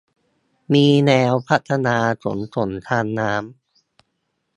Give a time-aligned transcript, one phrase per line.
[0.73, 3.41] มีแนวพัฒนาขนส่งทางน้ำ